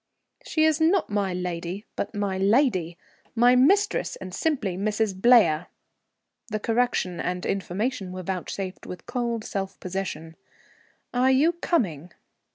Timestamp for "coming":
11.51-12.11